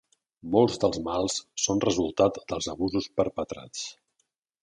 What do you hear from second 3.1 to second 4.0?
perpetrats.